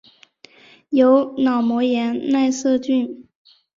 [0.89, 3.27] 由脑膜炎奈瑟菌。